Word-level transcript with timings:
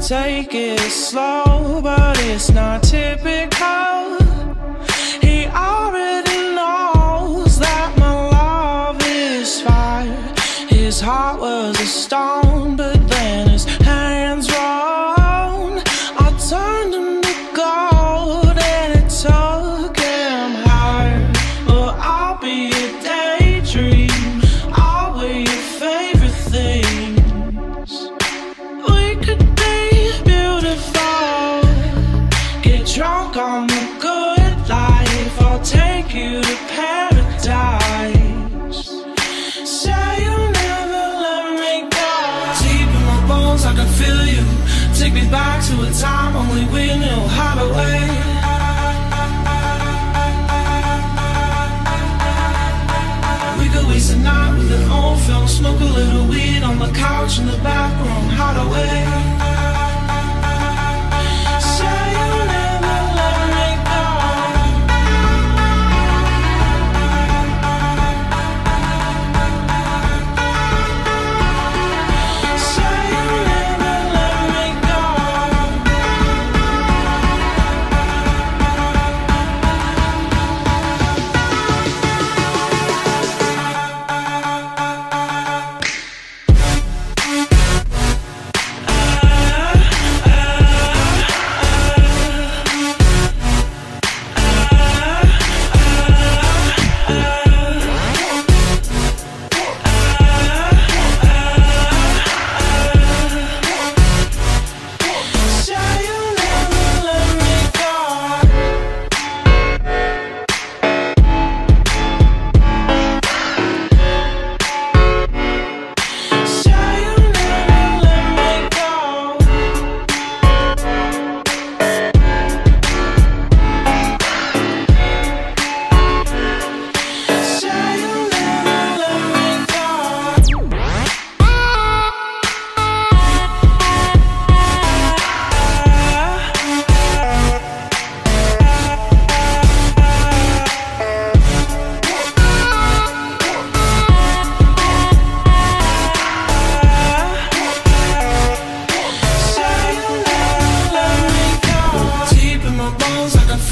Take 0.00 0.54
it 0.54 0.78
slow, 0.90 1.80
but 1.82 2.18
it's 2.20 2.50
not 2.50 2.82
typical. 2.82 4.16
He 5.20 5.46
already 5.48 6.54
knows 6.54 7.58
that 7.58 7.92
my 7.98 8.28
love 8.30 9.02
is 9.04 9.60
fire. 9.60 10.34
His 10.68 11.00
heart 11.00 11.40
was 11.40 11.78
a 11.80 11.86
stone, 11.86 12.47
you 36.18 36.42
to 36.42 36.56
paradise. 36.76 38.10
Say 39.80 40.06
you'll 40.24 40.50
never 40.62 41.04
me. 41.62 41.74
Deep 42.62 42.90
in 42.98 43.02
my 43.10 43.20
bones, 43.28 43.62
I 43.64 43.72
can 43.78 43.90
feel 44.00 44.20
you. 44.34 44.44
Take 44.98 45.14
me 45.14 45.24
back 45.30 45.64
to 45.68 45.74
a 45.88 45.90
time 45.92 46.32
only 46.36 46.64
we 46.74 46.84
knew 47.02 47.20
how 47.38 47.54
to 47.60 47.66
waste 53.98 54.16
night 54.16 54.56
with 54.58 54.70
an 54.72 54.90
old 54.90 55.20
film, 55.20 55.46
smoke 55.48 55.80
a 55.80 55.84
little 55.84 56.26
weed 56.28 56.62
on 56.62 56.78
the 56.78 56.90
couch 56.92 57.38
in 57.38 57.46
the 57.46 57.58
back 57.58 57.92
room, 58.00 58.28
hide 58.30 58.56
away. 58.66 59.27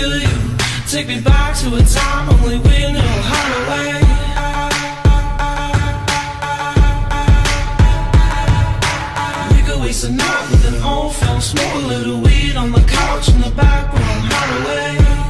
Feel 0.00 0.16
you. 0.16 0.56
Take 0.88 1.06
me 1.08 1.20
back 1.20 1.56
to 1.58 1.66
a 1.74 1.82
time 1.82 2.28
only 2.34 2.58
we 2.58 2.92
knew 2.92 3.14
how 3.30 3.44
to 3.52 3.60
wait. 3.70 4.04
We 9.54 9.60
could 9.66 9.80
waste 9.82 10.04
a 10.04 10.12
night 10.12 10.46
with 10.50 10.64
an 10.72 10.82
old 10.82 11.14
film, 11.14 11.40
smoke 11.40 11.74
a 11.74 11.86
little 11.94 12.20
weed 12.20 12.56
on 12.56 12.72
the 12.72 12.80
couch 12.80 13.28
in 13.28 13.40
the 13.40 13.50
back 13.50 13.92
room, 13.92 14.20
hide 14.30 14.52
away. 14.60 15.29